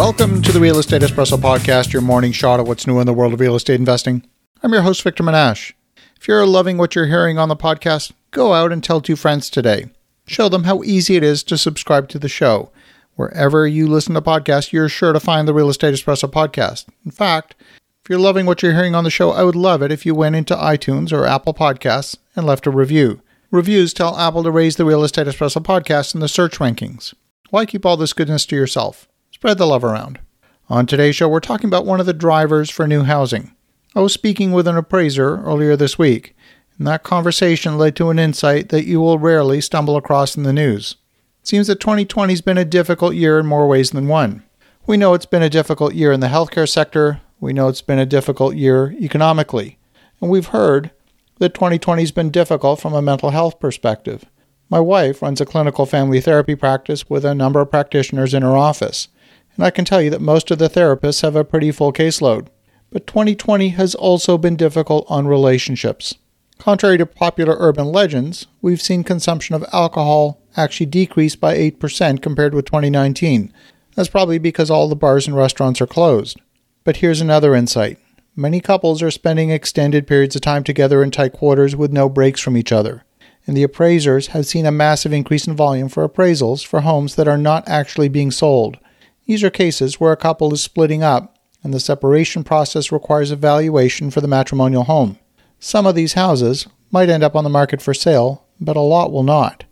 [0.00, 3.12] Welcome to the Real Estate Espresso Podcast, your morning shot at what's new in the
[3.12, 4.26] world of real estate investing.
[4.62, 5.74] I'm your host, Victor Menasce.
[6.16, 9.50] If you're loving what you're hearing on the podcast, go out and tell two friends
[9.50, 9.90] today.
[10.26, 12.70] Show them how easy it is to subscribe to the show.
[13.16, 16.86] Wherever you listen to podcasts, you're sure to find the Real Estate Espresso Podcast.
[17.04, 17.54] In fact,
[18.02, 20.14] if you're loving what you're hearing on the show, I would love it if you
[20.14, 23.20] went into iTunes or Apple Podcasts and left a review.
[23.50, 27.12] Reviews tell Apple to raise the Real Estate Espresso podcast in the search rankings.
[27.50, 29.06] Why keep all this goodness to yourself?
[29.40, 30.18] Spread the love around.
[30.68, 33.56] On today's show, we're talking about one of the drivers for new housing.
[33.96, 36.36] I was speaking with an appraiser earlier this week,
[36.76, 40.52] and that conversation led to an insight that you will rarely stumble across in the
[40.52, 40.96] news.
[41.40, 44.42] It seems that 2020 has been a difficult year in more ways than one.
[44.86, 47.98] We know it's been a difficult year in the healthcare sector, we know it's been
[47.98, 49.78] a difficult year economically,
[50.20, 50.90] and we've heard
[51.38, 54.26] that 2020 has been difficult from a mental health perspective.
[54.68, 58.54] My wife runs a clinical family therapy practice with a number of practitioners in her
[58.58, 59.08] office,
[59.60, 62.46] and I can tell you that most of the therapists have a pretty full caseload.
[62.90, 66.14] But 2020 has also been difficult on relationships.
[66.56, 72.54] Contrary to popular urban legends, we've seen consumption of alcohol actually decrease by 8% compared
[72.54, 73.52] with 2019.
[73.94, 76.40] That's probably because all the bars and restaurants are closed.
[76.82, 77.98] But here's another insight
[78.34, 82.40] Many couples are spending extended periods of time together in tight quarters with no breaks
[82.40, 83.04] from each other,
[83.46, 87.28] and the appraisers have seen a massive increase in volume for appraisals for homes that
[87.28, 88.78] are not actually being sold.
[89.30, 94.10] These are cases where a couple is splitting up, and the separation process requires evaluation
[94.10, 95.20] for the matrimonial home.
[95.60, 99.12] Some of these houses might end up on the market for sale, but a lot
[99.12, 99.62] will not.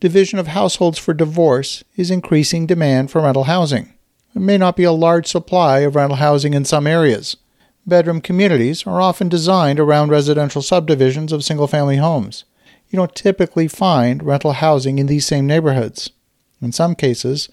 [0.00, 3.94] Division of households for divorce is increasing demand for rental housing.
[4.34, 7.38] There may not be a large supply of rental housing in some areas
[7.86, 12.44] bedroom communities are often designed around residential subdivisions of single family homes.
[12.90, 16.10] You don't typically find rental housing in these same neighborhoods.
[16.60, 17.48] In some cases,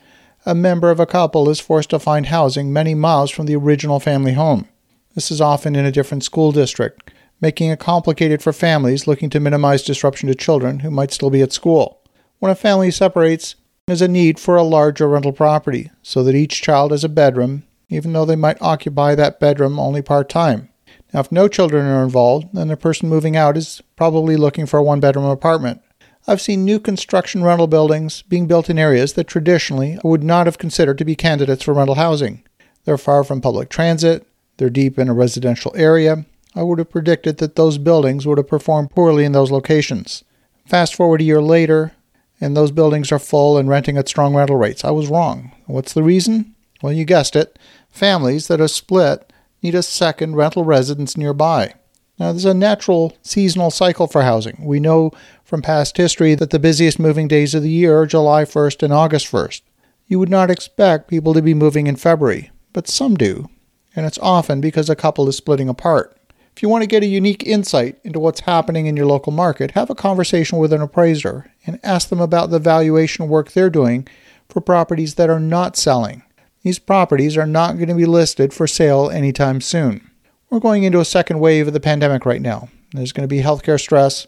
[0.45, 3.99] a member of a couple is forced to find housing many miles from the original
[3.99, 4.67] family home.
[5.15, 9.39] This is often in a different school district, making it complicated for families looking to
[9.39, 12.01] minimize disruption to children who might still be at school.
[12.39, 13.55] When a family separates,
[13.87, 17.63] there's a need for a larger rental property so that each child has a bedroom
[17.93, 20.69] even though they might occupy that bedroom only part time.
[21.13, 24.77] Now, if no children are involved, then the person moving out is probably looking for
[24.77, 25.81] a one bedroom apartment.
[26.25, 30.47] I've seen new construction rental buildings being built in areas that traditionally I would not
[30.47, 32.43] have considered to be candidates for rental housing.
[32.85, 34.25] They're far from public transit,
[34.57, 36.25] they're deep in a residential area.
[36.55, 40.23] I would have predicted that those buildings would have performed poorly in those locations.
[40.65, 41.91] Fast forward a year later,
[42.39, 44.85] and those buildings are full and renting at strong rental rates.
[44.85, 45.51] I was wrong.
[45.65, 46.55] What's the reason?
[46.81, 47.59] Well, you guessed it.
[47.89, 51.73] Families that are split need a second rental residence nearby.
[52.19, 54.63] Now, there's a natural seasonal cycle for housing.
[54.63, 55.11] We know
[55.43, 58.93] from past history that the busiest moving days of the year are July 1st and
[58.93, 59.61] August 1st.
[60.07, 63.49] You would not expect people to be moving in February, but some do,
[63.95, 66.15] and it's often because a couple is splitting apart.
[66.55, 69.71] If you want to get a unique insight into what's happening in your local market,
[69.71, 74.07] have a conversation with an appraiser and ask them about the valuation work they're doing
[74.49, 76.21] for properties that are not selling
[76.63, 80.09] these properties are not going to be listed for sale anytime soon.
[80.53, 82.69] We're going into a second wave of the pandemic right now.
[82.91, 84.27] There's going to be healthcare stress,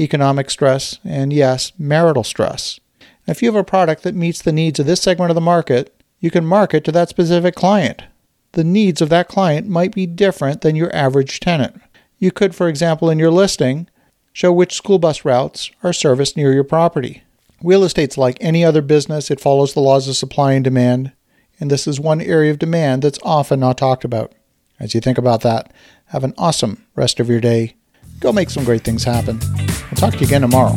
[0.00, 2.80] economic stress, and yes, marital stress.
[3.26, 5.94] if you have a product that meets the needs of this segment of the market,
[6.18, 8.04] you can market to that specific client.
[8.52, 11.78] The needs of that client might be different than your average tenant.
[12.18, 13.86] You could, for example, in your listing,
[14.32, 17.22] show which school bus routes are serviced near your property.
[17.62, 21.12] Real estate's like any other business, it follows the laws of supply and demand
[21.60, 24.32] and this is one area of demand that's often not talked about.
[24.78, 25.72] As you think about that,
[26.06, 27.74] have an awesome rest of your day.
[28.20, 29.40] Go make some great things happen.
[29.42, 30.76] I'll talk to you again tomorrow.